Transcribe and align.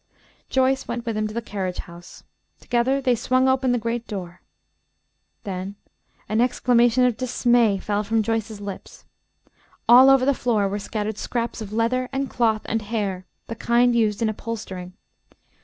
Joyce 0.49 0.87
went 0.87 1.05
with 1.05 1.15
him 1.15 1.27
to 1.27 1.33
the 1.35 1.43
carriage 1.43 1.77
house. 1.77 2.23
Together 2.59 2.99
they 3.01 3.13
swung 3.13 3.47
open 3.47 3.71
the 3.71 3.77
great 3.77 4.07
door. 4.07 4.41
Then 5.43 5.75
an 6.27 6.41
exclamation 6.41 7.05
of 7.05 7.17
dismay 7.17 7.77
fell 7.77 8.03
from 8.03 8.23
Joyce's 8.23 8.59
lips. 8.59 9.05
All 9.87 10.09
over 10.09 10.25
the 10.25 10.33
floor 10.33 10.67
were 10.67 10.79
scattered 10.79 11.19
scraps 11.19 11.61
of 11.61 11.71
leather 11.71 12.09
and 12.11 12.31
cloth 12.31 12.63
and 12.65 12.81
hair, 12.81 13.27
the 13.45 13.53
kind 13.53 13.95
used 13.95 14.23
in 14.23 14.29
upholstering. 14.29 14.93